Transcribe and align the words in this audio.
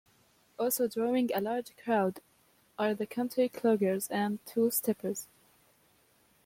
Also 0.57 0.87
drawing 0.87 1.29
a 1.31 1.39
large 1.39 1.73
crowd 1.77 2.21
are 2.79 2.95
the 2.95 3.05
country 3.05 3.47
cloggers 3.47 4.07
and 4.09 4.43
two-steppers. 4.47 5.27